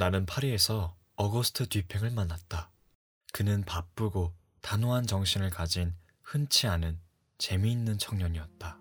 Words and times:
나는 0.00 0.24
파리에서 0.24 0.96
어거스트 1.16 1.68
뒤팽을 1.68 2.10
만났다. 2.12 2.70
그는 3.34 3.62
바쁘고 3.64 4.32
단호한 4.62 5.06
정신을 5.06 5.50
가진 5.50 5.92
흔치 6.22 6.66
않은 6.68 6.98
재미있는 7.36 7.98
청년이었다. 7.98 8.78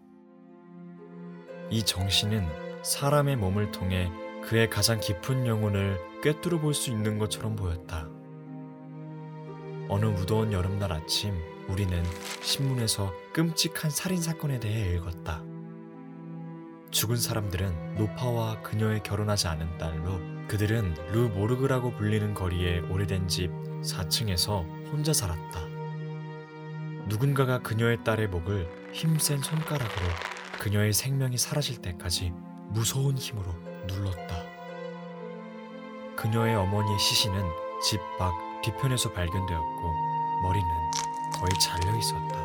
이 1.71 1.83
정신은 1.83 2.47
사람의 2.85 3.35
몸을 3.35 3.73
통해 3.73 4.09
그의 4.45 4.69
가장 4.69 5.01
깊은 5.01 5.45
영혼을 5.45 5.99
꿰뚫어 6.23 6.61
볼 6.61 6.73
수 6.73 6.89
있는 6.89 7.19
것처럼 7.19 7.57
보였다. 7.57 8.07
어느 9.89 10.05
무더운 10.05 10.53
여름날 10.53 10.93
아침 10.93 11.35
우리는 11.67 12.01
신문에서 12.41 13.13
끔찍한 13.33 13.91
살인 13.91 14.21
사건에 14.21 14.61
대해 14.61 14.95
읽었다. 14.95 15.43
죽은 16.91 17.17
사람들은 17.17 17.95
노파와 17.95 18.61
그녀의 18.61 19.03
결혼하지 19.03 19.49
않은 19.49 19.77
딸로 19.77 20.38
그들은 20.49 20.95
르 21.11 21.29
모르그라고 21.29 21.91
불리는 21.91 22.33
거리의 22.33 22.81
오래된 22.89 23.27
집 23.27 23.51
4층에서 23.83 24.65
혼자 24.91 25.13
살았다. 25.13 25.61
누군가가 27.05 27.59
그녀의 27.59 28.03
딸의 28.03 28.27
목을 28.29 28.67
힘센 28.91 29.41
손가락으로 29.41 30.07
그녀의 30.59 30.91
생명이 30.93 31.37
사라질 31.37 31.77
때까지 31.81 32.33
무서운 32.69 33.15
힘으로 33.15 33.53
눌렀다. 33.87 34.43
그녀의 36.15 36.55
어머니의 36.55 36.97
시신은 36.97 37.43
집 37.83 37.99
밖 38.17 38.33
뒤편에서 38.63 39.13
발견되었고 39.13 39.93
머리는 40.43 40.67
거의 41.39 41.51
잘려 41.61 41.97
있었다. 41.97 42.39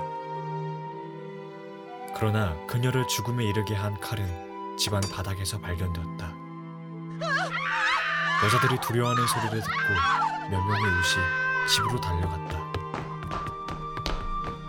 그러나 2.14 2.54
그녀를 2.66 3.08
죽음에 3.08 3.44
이르게 3.44 3.74
한 3.74 3.98
칼은 3.98 4.76
집안 4.76 5.00
바닥에서 5.00 5.58
발견되었다. 5.58 6.43
여자들이 8.42 8.78
두려워하는 8.80 9.26
소리를 9.26 9.60
듣고 9.60 10.50
몇 10.50 10.60
명의 10.60 10.90
웃이 10.90 11.68
집으로 11.68 12.00
달려갔다. 12.00 12.62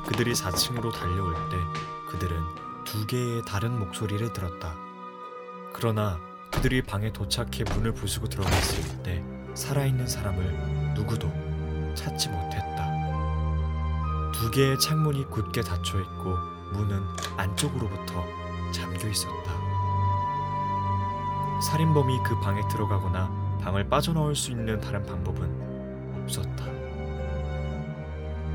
그들이 0.05 0.33
4층으로 0.33 0.93
달려올 0.93 1.33
때 1.49 1.57
그들은 2.09 2.41
두 2.85 3.05
개의 3.07 3.41
다른 3.43 3.77
목소리를 3.79 4.31
들었다. 4.31 4.75
그러나 5.73 6.19
그들이 6.51 6.83
방에 6.83 7.11
도착해 7.11 7.63
문을 7.73 7.93
부수고 7.93 8.27
들어갔을 8.29 9.03
때 9.03 9.23
살아있는 9.55 10.07
사람을 10.07 10.93
누구도 10.93 11.27
찾지 11.95 12.29
못했다. 12.29 12.85
두 14.31 14.51
개의 14.51 14.79
창문이 14.79 15.29
굳게 15.29 15.61
닫혀 15.61 15.99
있고 15.99 16.37
문은 16.71 17.03
안쪽으로부터 17.35 18.23
잠겨 18.71 19.07
있었다. 19.09 19.51
살인범이 21.61 22.19
그 22.23 22.39
방에 22.39 22.61
들어가거나 22.69 23.44
방을 23.65 23.89
빠져나올 23.89 24.35
수 24.35 24.51
있는 24.51 24.79
다른 24.79 25.03
방법은 25.03 26.21
없었다. 26.21 26.65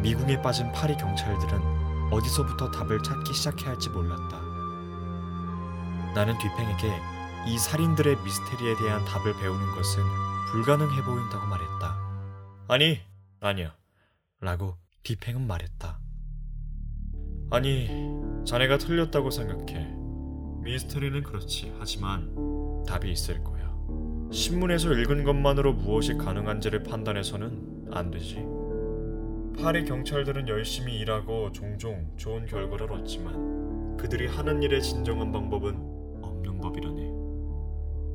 미궁에 0.03 0.41
빠진 0.41 0.71
파리 0.71 0.97
경찰들은 0.97 2.13
어디서부터 2.13 2.71
답을 2.71 3.03
찾기 3.03 3.35
시작해야 3.35 3.71
할지 3.71 3.91
몰랐다. 3.91 4.39
나는 6.15 6.39
뒤팽에게 6.39 6.97
이 7.49 7.59
살인들의 7.59 8.23
미스테리에 8.23 8.77
대한 8.77 9.05
답을 9.05 9.37
배우는 9.37 9.75
것은 9.75 10.01
불가능해 10.53 11.03
보인다고 11.03 11.45
말했다. 11.45 11.99
아니, 12.69 13.01
아니야. 13.41 13.75
라고 14.41 14.77
뒤팽은 15.03 15.45
말했다. 15.45 15.99
아니, 17.51 17.89
자네가 18.47 18.79
틀렸다고 18.79 19.33
생각해. 19.33 19.93
미스터리는 20.63 21.25
그렇지. 21.25 21.75
하지만 21.81 22.33
답이 22.87 23.11
있을 23.11 23.43
거야. 23.43 23.70
신문에서 24.31 24.93
읽은 24.93 25.25
것만으로 25.25 25.73
무엇이 25.73 26.15
가능한지를 26.15 26.85
판단해서는 26.85 27.89
안 27.91 28.11
되지. 28.11 28.45
파리 29.61 29.85
경찰들은 29.85 30.47
열심히 30.49 30.99
일하고 31.01 31.51
종종 31.53 32.07
좋은 32.17 32.47
결과를 32.47 32.93
얻지만 32.93 33.97
그들이 33.97 34.29
하는 34.29 34.63
일의 34.63 34.81
진정한 34.81 35.33
방법은 35.33 35.77
없는 36.23 36.61
법이라네. 36.61 37.11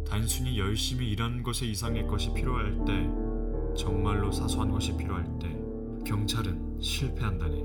단순히 0.10 0.58
열심히 0.58 1.12
일하는 1.12 1.44
것에 1.44 1.66
이상의 1.66 2.08
것이 2.08 2.34
필요할 2.34 2.86
때, 2.86 3.10
정말로 3.76 4.32
사소한 4.32 4.72
것이 4.72 4.96
필요할 4.96 5.26
때, 5.40 5.50
경찰은 6.06 6.80
실패한다네. 6.80 7.64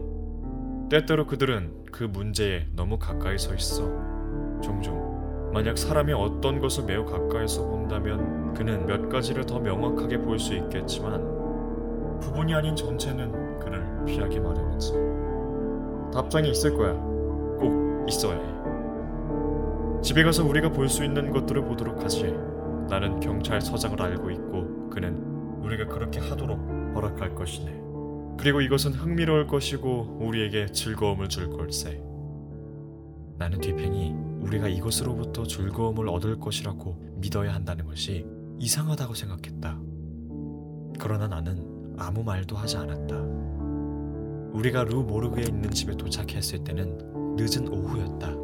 때때로 0.90 1.26
그들은 1.26 1.84
그 1.92 2.04
문제에 2.04 2.66
너무 2.74 2.98
가까이 2.98 3.38
서 3.38 3.54
있어. 3.54 3.84
종종 4.60 5.50
만약 5.52 5.78
사람이 5.78 6.12
어떤 6.12 6.60
것을 6.60 6.84
매우 6.84 7.04
가까이서 7.04 7.68
본다면 7.68 8.39
그는 8.54 8.86
몇 8.86 9.08
가지를 9.08 9.44
더 9.46 9.58
명확하게 9.58 10.18
볼 10.18 10.38
수 10.38 10.54
있겠지만 10.54 12.18
부분이 12.20 12.54
아닌 12.54 12.76
전체는 12.76 13.58
그를 13.60 14.04
피하기 14.04 14.40
마련이지. 14.40 14.92
답장이 16.12 16.50
있을 16.50 16.76
거야. 16.76 16.92
꼭 16.92 18.06
있어야 18.08 18.36
해. 18.38 20.02
집에 20.02 20.22
가서 20.24 20.44
우리가 20.44 20.70
볼 20.70 20.88
수 20.88 21.04
있는 21.04 21.30
것들을 21.30 21.64
보도록 21.64 22.02
하지. 22.02 22.34
나는 22.88 23.20
경찰서장을 23.20 24.00
알고 24.00 24.30
있고 24.30 24.90
그는 24.90 25.16
우리가 25.62 25.86
그렇게 25.86 26.18
하도록 26.20 26.58
허락할 26.94 27.34
것이네. 27.34 27.80
그리고 28.38 28.60
이것은 28.60 28.92
흥미로울 28.92 29.46
것이고 29.46 30.18
우리에게 30.20 30.66
즐거움을 30.72 31.28
줄 31.28 31.50
걸세. 31.50 32.02
나는 33.38 33.60
뒤팽이 33.60 34.14
우리가 34.40 34.68
이것으로부터 34.68 35.44
즐거움을 35.44 36.08
얻을 36.08 36.40
것이라고 36.40 36.96
믿어야 37.16 37.54
한다는 37.54 37.86
것이 37.86 38.26
이상하다고 38.60 39.14
생각했다. 39.14 39.80
그러나 40.98 41.26
나는 41.26 41.96
아무 41.98 42.22
말도 42.22 42.56
하지 42.56 42.76
않았다. 42.76 43.16
우리가 44.52 44.84
루 44.84 45.02
모르그에 45.02 45.44
있는 45.44 45.70
집에 45.70 45.96
도착했을 45.96 46.62
때는 46.62 46.98
늦은 47.36 47.68
오후였다. 47.68 48.34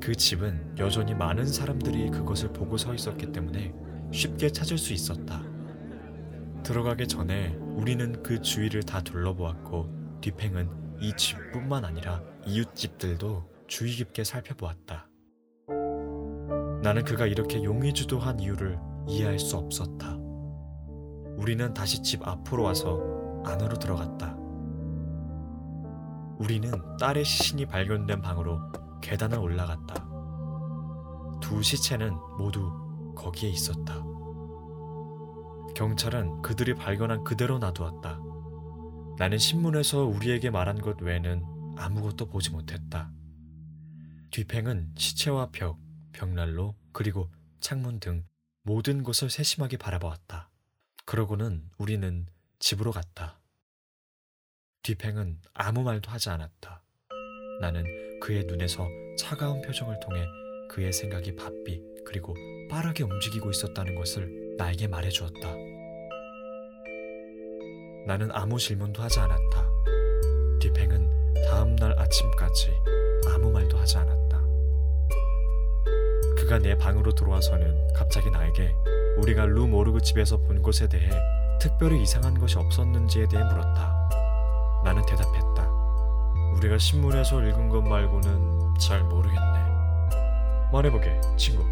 그 0.00 0.16
집은 0.16 0.74
여전히 0.78 1.14
많은 1.14 1.46
사람들이 1.46 2.10
그것을 2.10 2.52
보고 2.52 2.76
서 2.76 2.92
있었기 2.92 3.30
때문에 3.30 3.72
쉽게 4.12 4.50
찾을 4.50 4.76
수 4.76 4.92
있었다. 4.92 5.44
들어가기 6.64 7.06
전에 7.06 7.54
우리는 7.54 8.20
그 8.24 8.42
주위를 8.42 8.82
다 8.82 9.00
둘러보았고 9.00 10.18
뒤팽은 10.20 10.98
이 11.00 11.12
집뿐만 11.16 11.84
아니라 11.84 12.20
이웃집들도 12.46 13.48
주의 13.68 13.92
깊게 13.92 14.24
살펴보았다. 14.24 15.11
나는 16.82 17.04
그가 17.04 17.26
이렇게 17.26 17.62
용의주도한 17.62 18.40
이유를 18.40 18.78
이해할 19.06 19.38
수 19.38 19.56
없었다. 19.56 20.16
우리는 21.36 21.72
다시 21.72 22.02
집 22.02 22.26
앞으로 22.26 22.64
와서 22.64 23.00
안으로 23.44 23.78
들어갔다. 23.78 24.36
우리는 26.38 26.72
딸의 26.98 27.24
시신이 27.24 27.66
발견된 27.66 28.20
방으로 28.20 28.60
계단을 29.00 29.38
올라갔다. 29.38 30.08
두 31.40 31.62
시체는 31.62 32.14
모두 32.36 32.72
거기에 33.16 33.48
있었다. 33.48 34.02
경찰은 35.76 36.42
그들이 36.42 36.74
발견한 36.74 37.22
그대로 37.22 37.58
놔두었다. 37.58 38.20
나는 39.18 39.38
신문에서 39.38 40.04
우리에게 40.04 40.50
말한 40.50 40.80
것 40.80 41.00
외에는 41.00 41.44
아무것도 41.76 42.26
보지 42.26 42.50
못했다. 42.50 43.10
뒤팽은 44.30 44.92
시체와 44.96 45.50
벽, 45.52 45.78
벽난로, 46.12 46.74
그리고 46.92 47.28
창문 47.60 48.00
등 48.00 48.24
모든 48.62 49.02
것을 49.02 49.30
세심하게 49.30 49.76
바라보았다. 49.76 50.50
그러고는 51.04 51.68
우리는 51.78 52.26
집으로 52.58 52.92
갔다. 52.92 53.40
뒤팽은 54.82 55.40
아무 55.54 55.82
말도 55.82 56.10
하지 56.10 56.30
않았다. 56.30 56.82
나는 57.60 57.84
그의 58.20 58.44
눈에서 58.44 58.88
차가운 59.18 59.62
표정을 59.62 59.98
통해 60.00 60.24
그의 60.68 60.92
생각이 60.92 61.36
바삐 61.36 61.80
그리고 62.04 62.34
빠르게 62.70 63.04
움직이고 63.04 63.50
있었다는 63.50 63.94
것을 63.94 64.56
나에게 64.56 64.88
말해주었다. 64.88 65.54
나는 68.06 68.30
아무 68.32 68.58
질문도 68.58 69.02
하지 69.02 69.20
않았다. 69.20 69.68
뒤팽은 70.60 71.34
다음날 71.44 71.98
아침까지 71.98 72.70
그가 76.52 76.58
내 76.58 76.76
방으로 76.76 77.14
들어와서는 77.14 77.94
갑자기 77.94 78.30
나에게 78.30 78.74
우리가 79.16 79.46
루 79.46 79.66
모르그 79.66 80.02
집에서 80.02 80.36
본 80.36 80.60
것에 80.60 80.86
대해 80.86 81.08
특별히 81.58 82.02
이상한 82.02 82.38
것이 82.38 82.58
없었는지에 82.58 83.26
대해 83.28 83.42
물었다. 83.42 84.10
나는 84.84 85.00
대답했다. 85.06 85.66
우리가 86.56 86.76
신문에서 86.76 87.42
읽은 87.42 87.70
것 87.70 87.80
말고는 87.80 88.74
잘 88.78 89.02
모르겠네. 89.02 89.40
말해보게, 90.72 91.22
친구. 91.38 91.64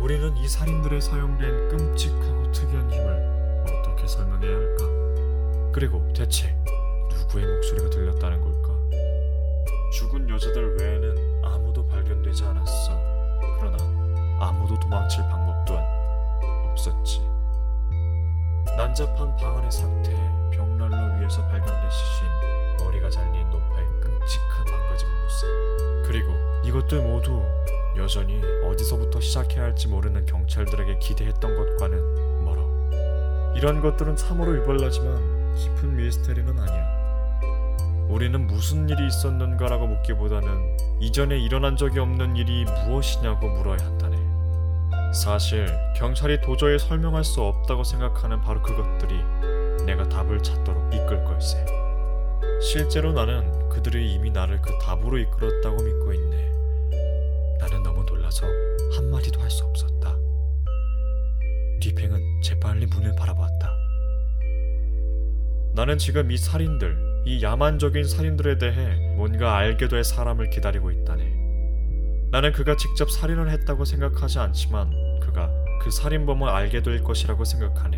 우리는 0.00 0.34
이 0.38 0.48
살인들에 0.48 1.00
사용된 1.00 1.68
끔찍하고 1.68 2.50
특이한 2.52 2.90
힘을 2.90 3.62
어떻게 3.66 4.06
설명해야 4.06 4.56
할까? 4.56 4.84
그리고 5.70 6.10
대체 6.14 6.56
누구의 7.10 7.44
목소리가 7.44 7.90
들렸다는 7.90 8.40
걸까? 8.40 8.72
죽은 9.92 10.30
여자들 10.30 10.78
외에는 10.78 11.44
아무도 11.44 11.86
발견되지 11.86 12.44
않았어. 12.44 12.77
아무도 14.40 14.78
도망칠 14.78 15.22
방법 15.28 15.64
또한 15.66 15.84
없었지. 16.70 17.20
난잡한 18.76 19.36
방 19.36 19.58
안의 19.58 19.70
상태, 19.70 20.12
벽난로 20.52 21.18
위에서 21.18 21.42
발견된 21.48 21.90
시신, 21.90 22.26
머리가 22.84 23.10
잘린 23.10 23.50
노파의 23.50 23.86
끔찍한 24.00 24.64
망가진 24.70 25.08
모습. 25.22 25.48
그리고 26.06 26.32
이것들 26.64 27.02
모두 27.02 27.42
여전히 27.96 28.40
어디서부터 28.64 29.20
시작해야 29.20 29.64
할지 29.64 29.88
모르는 29.88 30.24
경찰들에게 30.26 30.98
기대했던 31.00 31.56
것과는 31.56 32.44
멀어. 32.44 32.68
이런 33.56 33.80
것들은 33.80 34.14
참으로 34.14 34.56
유별나지만 34.56 35.54
깊은 35.56 35.96
미스테리는 35.96 36.56
아니야. 36.56 36.98
우리는 38.08 38.46
무슨 38.46 38.88
일이 38.88 39.06
있었는가라고 39.06 39.86
묻기보다는 39.86 40.76
이전에 41.00 41.38
일어난 41.38 41.76
적이 41.76 41.98
없는 41.98 42.36
일이 42.36 42.64
무엇이냐고 42.64 43.48
물어야 43.48 43.78
한다네. 43.78 44.17
사실 45.12 45.66
경찰이 45.96 46.40
도저히 46.40 46.78
설명할 46.78 47.24
수 47.24 47.40
없다고 47.40 47.82
생각하는 47.82 48.40
바로 48.40 48.62
그것들이 48.62 49.14
내가 49.86 50.08
답을 50.08 50.42
찾도록 50.42 50.94
이끌 50.94 51.24
걸세. 51.24 51.64
실제로 52.60 53.12
나는 53.12 53.68
그들이 53.70 54.12
이미 54.12 54.30
나를 54.30 54.60
그 54.60 54.76
답으로 54.78 55.18
이끌었다고 55.18 55.82
믿고 55.82 56.12
있네. 56.12 56.36
나는 57.58 57.82
너무 57.82 58.04
놀라서 58.04 58.46
한마디도 58.96 59.40
할 59.40 59.50
수 59.50 59.64
없었다. 59.64 60.14
뒤팽은 61.80 62.42
재빨리 62.42 62.86
문을 62.86 63.14
바라보았다. 63.16 63.76
나는 65.74 65.96
지금 65.96 66.30
이 66.30 66.36
살인들, 66.36 67.22
이 67.24 67.42
야만적인 67.42 68.04
살인들에 68.04 68.58
대해 68.58 69.14
뭔가 69.16 69.56
알게 69.56 69.88
될 69.88 70.04
사람을 70.04 70.50
기다리고 70.50 70.90
있다네. 70.90 71.37
나는 72.30 72.52
그가 72.52 72.76
직접 72.76 73.10
살인을 73.10 73.50
했다고 73.50 73.84
생각하지 73.84 74.38
않지만 74.38 74.90
그가 75.20 75.50
그 75.82 75.90
살인범을 75.90 76.48
알게 76.48 76.82
될 76.82 77.02
것이라고 77.02 77.44
생각하네. 77.44 77.96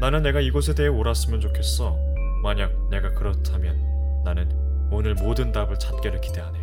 나는 0.00 0.22
내가 0.22 0.40
이곳에 0.40 0.74
대해 0.74 0.88
옳았으면 0.88 1.40
좋겠어. 1.40 1.96
만약 2.42 2.72
내가 2.88 3.10
그렇다면 3.14 4.22
나는 4.24 4.48
오늘 4.92 5.14
모든 5.14 5.50
답을 5.50 5.78
찾기를 5.78 6.20
기대하네. 6.20 6.58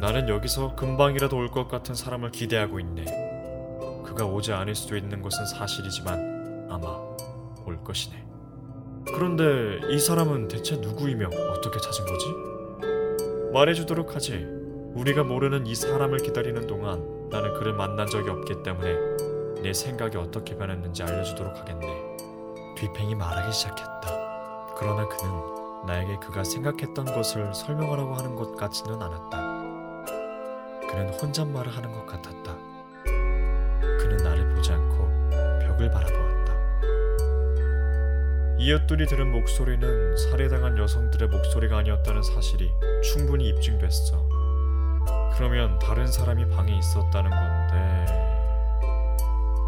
나는 0.00 0.28
여기서 0.28 0.76
금방이라도 0.76 1.36
올 1.36 1.48
것 1.48 1.66
같은 1.66 1.94
사람을 1.94 2.30
기대하고 2.30 2.78
있네. 2.78 3.04
그가 4.04 4.26
오지 4.26 4.52
않을 4.52 4.74
수도 4.74 4.96
있는 4.96 5.22
것은 5.22 5.46
사실이지만 5.46 6.68
아마 6.70 6.88
올 7.64 7.82
것이네. 7.82 8.22
그런데 9.14 9.80
이 9.90 9.98
사람은 9.98 10.48
대체 10.48 10.76
누구이며 10.76 11.28
어떻게 11.28 11.78
찾은 11.80 12.04
거지? 12.04 12.26
말해주도록 13.52 14.14
하지. 14.14 14.57
우리가 14.94 15.22
모르는 15.22 15.66
이 15.66 15.74
사람을 15.74 16.18
기다리는 16.18 16.66
동안 16.66 17.28
나는 17.30 17.54
그를 17.54 17.74
만난 17.74 18.06
적이 18.06 18.30
없기 18.30 18.62
때문에 18.62 19.62
내 19.62 19.72
생각이 19.72 20.16
어떻게 20.16 20.56
변했는지 20.56 21.02
알려주도록 21.02 21.56
하겠네. 21.56 22.16
뒤팽이 22.76 23.14
말하기 23.14 23.52
시작했다. 23.52 24.74
그러나 24.76 25.06
그는 25.08 25.86
나에게 25.86 26.16
그가 26.18 26.44
생각했던 26.44 27.04
것을 27.06 27.52
설명하라고 27.54 28.14
하는 28.14 28.34
것 28.36 28.56
같지는 28.56 29.00
않았다. 29.00 29.58
그는 30.88 31.08
혼잣말을 31.20 31.70
하는 31.76 31.92
것 31.92 32.06
같았다. 32.06 32.56
그는 33.04 34.16
나를 34.18 34.54
보지 34.54 34.72
않고 34.72 35.08
벽을 35.66 35.90
바라보았다. 35.90 36.28
이웃들이 38.58 39.06
들은 39.06 39.30
목소리는 39.30 40.16
살해당한 40.16 40.76
여성들의 40.78 41.28
목소리가 41.28 41.78
아니었다는 41.78 42.22
사실이 42.22 42.70
충분히 43.02 43.48
입증됐어. 43.48 44.27
그러면 45.38 45.78
다른 45.78 46.04
사람이 46.08 46.50
방에 46.50 46.76
있었다는 46.76 47.30
건데. 47.30 48.06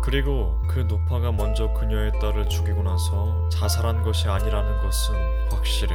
그리고 0.03 0.61
그 0.69 0.81
노파가 0.81 1.31
먼저 1.31 1.73
그녀의 1.75 2.11
딸을 2.21 2.49
죽이고 2.49 2.83
나서 2.83 3.49
자살한 3.51 4.03
것이 4.03 4.29
아니라는 4.29 4.83
것은 4.83 5.15
확실해. 5.49 5.95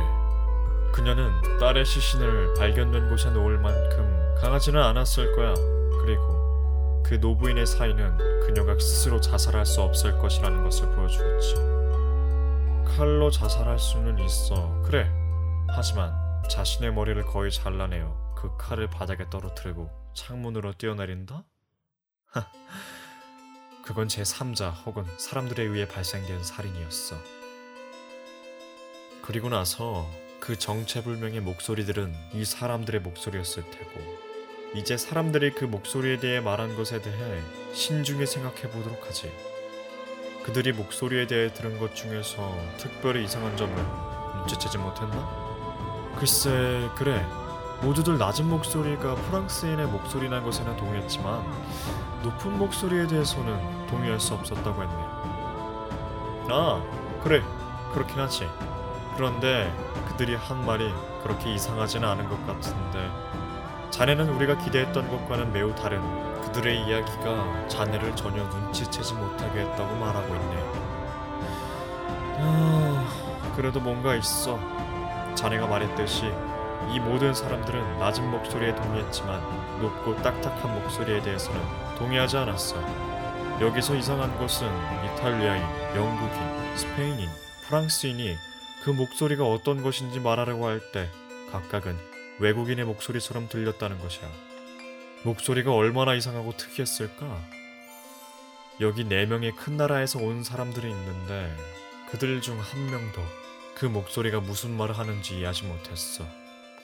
그녀는 0.94 1.30
딸의 1.60 1.84
시신을 1.84 2.54
발견된 2.58 3.10
곳에 3.10 3.30
놓을 3.32 3.60
만큼 3.60 4.36
강하지는 4.40 4.82
않았을 4.82 5.36
거야. 5.36 5.54
그리고 6.00 7.04
그 7.04 7.16
노부인의 7.16 7.66
사인은 7.66 8.18
그녀가 8.48 8.80
스스로 8.80 9.20
자살할 9.20 9.66
수 9.66 9.82
없을 9.82 10.18
것이라는 10.20 10.64
것을 10.64 10.90
보여주었지. 10.96 11.56
칼로 12.96 13.30
자살할 13.30 13.78
수는 13.78 14.20
있어. 14.20 14.82
그래. 14.84 15.12
하지만 15.68 16.14
자신의 16.50 16.94
머리를 16.94 17.22
거의 17.26 17.52
잘라내어 17.52 18.25
그 18.36 18.56
칼을 18.58 18.90
바닥에 18.90 19.30
떨어뜨리고 19.30 19.90
창문으로 20.14 20.74
뛰어내린다? 20.74 21.44
하, 22.28 22.48
그건 23.84 24.08
제3자 24.08 24.74
혹은 24.86 25.06
사람들에 25.18 25.64
의해 25.64 25.88
발생된 25.88 26.44
살인이었어. 26.44 27.16
그리고 29.22 29.50
나서 29.50 30.10
그 30.40 30.58
정체불명의 30.58 31.42
목소리들은 31.42 32.14
이 32.34 32.46
사람들의 32.46 33.02
목소리였을 33.02 33.70
테고, 33.72 34.02
이제 34.76 34.98
사람들이 34.98 35.54
그 35.54 35.66
목소리에 35.66 36.20
대해 36.20 36.40
말한 36.42 36.76
것에 36.76 37.02
대해 37.02 37.42
신중히 37.74 38.26
생각해 38.26 38.70
보도록 38.70 39.08
하지. 39.08 39.32
그들이 40.44 40.74
목소리에 40.74 41.26
대해 41.26 41.52
들은 41.52 41.80
것 41.80 41.96
중에서 41.96 42.56
특별히 42.78 43.24
이상한 43.24 43.58
점을 43.58 43.76
눈치채지 44.40 44.78
못했나? 44.78 46.16
글쎄, 46.20 46.90
그래. 46.96 47.26
모두들 47.86 48.18
낮은 48.18 48.50
목소리가 48.50 49.14
프랑스인의 49.14 49.86
목소리란 49.86 50.44
것에는 50.44 50.76
동의했지만 50.76 51.46
높은 52.24 52.58
목소리에 52.58 53.06
대해서는 53.06 53.86
동의할 53.86 54.20
수 54.20 54.34
없었다고 54.34 54.82
했네. 54.82 54.96
아, 56.50 56.82
그래. 57.24 57.44
그렇긴 57.94 58.20
하지. 58.20 58.50
그런데 59.16 59.72
그들이 60.08 60.34
한 60.34 60.66
말이 60.66 60.92
그렇게 61.22 61.54
이상하지는 61.54 62.10
않은 62.10 62.28
것 62.28 62.48
같은데 62.48 63.08
자네는 63.92 64.30
우리가 64.30 64.58
기대했던 64.58 65.08
것과는 65.08 65.54
매우 65.54 65.76
다른 65.76 66.02
그들의 66.42 66.88
이야기가 66.88 67.68
자네를 67.68 68.16
전혀 68.16 68.44
눈치채지 68.46 69.14
못하게 69.14 69.60
했다고 69.60 69.96
말하고 69.98 70.36
있네. 70.36 70.72
아, 72.40 73.54
그래도 73.56 73.80
뭔가 73.80 74.16
있어. 74.16 74.60
자네가 75.36 75.68
말했듯이 75.68 76.34
이 76.92 77.00
모든 77.00 77.34
사람들은 77.34 78.00
낮은 78.00 78.30
목소리에 78.32 78.76
동의했지만 78.76 79.82
높고 79.82 80.16
딱딱한 80.22 80.82
목소리에 80.82 81.22
대해서는 81.22 81.60
동의하지 81.98 82.38
않았어. 82.38 82.76
여기서 83.62 83.96
이상한 83.96 84.38
것은 84.38 84.68
이탈리아인, 85.06 85.62
영국인, 85.96 86.78
스페인인, 86.78 87.30
프랑스인이 87.68 88.36
그 88.84 88.90
목소리가 88.92 89.46
어떤 89.46 89.82
것인지 89.82 90.20
말하려고 90.20 90.68
할 90.68 90.80
때 90.92 91.10
각각은 91.52 91.98
외국인의 92.40 92.86
목소리처럼 92.86 93.48
들렸다는 93.50 93.98
것이야. 94.00 94.28
목소리가 95.24 95.74
얼마나 95.74 96.14
이상하고 96.14 96.56
특이했을까? 96.58 97.26
여기 98.82 99.06
네 99.06 99.26
명의 99.26 99.52
큰 99.56 99.78
나라에서 99.78 100.20
온 100.20 100.44
사람들이 100.44 100.90
있는데 100.90 101.56
그들 102.12 102.42
중 102.42 102.60
한 102.60 102.86
명도 102.92 103.22
그 103.76 103.86
목소리가 103.86 104.42
무슨 104.42 104.76
말을 104.78 104.98
하는지 104.98 105.38
이해하지 105.38 105.64
못했어. 105.64 106.26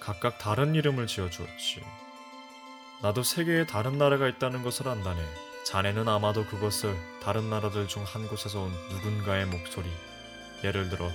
각각 0.02 0.40
다른 0.40 0.74
이름을 0.76 1.06
지어 1.08 1.30
주었지. 1.30 1.82
나도 3.04 3.24
세계에 3.24 3.66
다른 3.68 3.98
나라가 3.98 4.28
있다는 4.28 4.64
것을 4.64 4.88
안다네. 4.88 5.24
자네는 5.66 6.08
아마도 6.08 6.46
그것을 6.48 6.96
다른 7.22 7.50
나라들 7.52 7.88
중 7.88 8.04
한 8.04 8.28
곳에서 8.28 8.64
온 8.64 8.72
누군가의 8.90 9.46
목소리, 9.46 9.88
예를 10.64 10.90
들어 10.90 11.10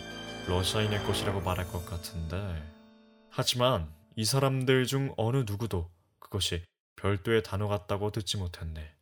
러시아인의 0.47 1.05
것이라고 1.05 1.41
말할 1.41 1.67
것 1.67 1.85
같은데. 1.85 2.37
하지만 3.31 3.93
이 4.15 4.25
사람들 4.25 4.87
중 4.87 5.13
어느 5.17 5.39
누구도 5.39 5.91
그것이 6.21 6.65
별도의 6.95 7.43
단어 7.43 7.67
같다고 7.67 8.13
듣지 8.13 8.37
못했네. 8.37 8.95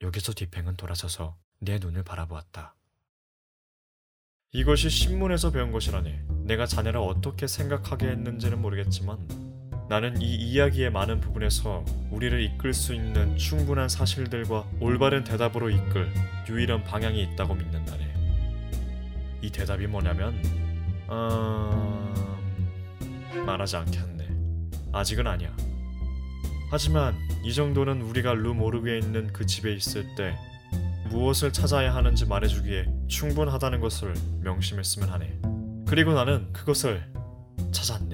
여기서 0.00 0.32
뒤팽은 0.32 0.76
돌아서서 0.76 1.36
내 1.58 1.78
눈을 1.78 2.04
바라보았다. 2.04 2.76
이것이 4.52 4.90
신문에서 4.90 5.52
배운 5.52 5.70
것이라니. 5.70 6.12
내가 6.42 6.66
자네를 6.66 6.98
어떻게 6.98 7.46
생각하게 7.46 8.08
했는지는 8.08 8.60
모르겠지만 8.60 9.18
나는 9.88 10.20
이 10.20 10.34
이야기의 10.34 10.90
많은 10.90 11.20
부분에서 11.20 11.84
우리를 12.10 12.42
이끌 12.42 12.74
수 12.74 12.92
있는 12.92 13.36
충분한 13.36 13.88
사실들과 13.88 14.68
올바른 14.80 15.22
대답으로 15.22 15.70
이끌 15.70 16.12
유일한 16.48 16.82
방향이 16.82 17.22
있다고 17.22 17.54
믿는다네. 17.54 18.12
이 19.42 19.50
대답이 19.50 19.86
뭐냐면, 19.86 20.34
음... 21.10 22.12
말하지 23.46 23.76
않겠네. 23.76 24.28
아직은 24.92 25.28
아니야. 25.28 25.56
하지만 26.72 27.14
이 27.44 27.54
정도는 27.54 28.02
우리가 28.02 28.34
루 28.34 28.54
모르게 28.54 28.98
있는 28.98 29.32
그 29.32 29.46
집에 29.46 29.72
있을 29.72 30.12
때 30.16 30.36
무엇을 31.10 31.52
찾아야 31.52 31.94
하는지 31.94 32.24
말해주기에 32.24 32.86
충분하다는 33.08 33.80
것을 33.80 34.14
명심했으면 34.42 35.08
하네. 35.08 35.40
그리고 35.86 36.12
나는 36.12 36.52
그것을 36.52 37.04
찾았네. 37.72 38.09